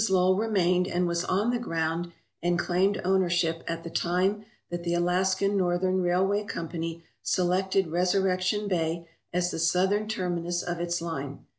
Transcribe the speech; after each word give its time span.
Lowell 0.09 0.35
remained 0.35 0.87
and 0.87 1.05
was 1.07 1.23
on 1.25 1.51
the 1.51 1.59
ground 1.59 2.11
and 2.41 2.57
claimed 2.57 2.99
ownership 3.05 3.63
at 3.67 3.83
the 3.83 3.89
time 3.91 4.45
that 4.71 4.83
the 4.83 4.95
Alaska 4.95 5.47
Northern 5.47 6.01
Railway 6.01 6.43
Company 6.43 7.03
selected 7.21 7.85
Resurrection 7.85 8.67
Bay 8.67 9.07
as 9.31 9.51
the 9.51 9.59
southern 9.59 10.07
terminus 10.07 10.63
of 10.63 10.79
its 10.79 11.03
line. 11.03 11.45